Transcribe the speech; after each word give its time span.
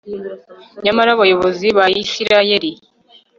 nyamara 0.83 1.09
abayobozi 1.15 1.67
ba 1.77 1.85
isirayeli 2.01 2.71